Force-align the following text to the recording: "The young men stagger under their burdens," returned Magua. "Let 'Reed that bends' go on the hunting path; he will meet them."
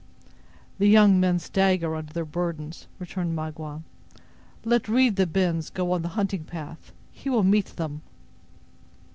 "The 0.79 0.87
young 0.87 1.19
men 1.19 1.37
stagger 1.37 1.93
under 1.95 2.11
their 2.11 2.25
burdens," 2.25 2.87
returned 2.97 3.35
Magua. 3.37 3.83
"Let 4.65 4.89
'Reed 4.89 5.15
that 5.17 5.31
bends' 5.31 5.69
go 5.69 5.91
on 5.91 6.01
the 6.01 6.07
hunting 6.17 6.43
path; 6.43 6.91
he 7.11 7.29
will 7.29 7.43
meet 7.43 7.75
them." 7.75 8.01